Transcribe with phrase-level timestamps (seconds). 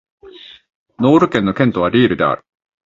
[0.97, 2.43] ノール県の県都はリールである